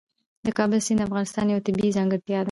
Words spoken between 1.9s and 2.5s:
ځانګړتیا ده.